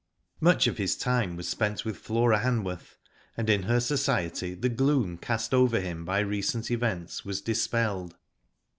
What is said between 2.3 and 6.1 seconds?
Han worth, and in her society the gloom cast over him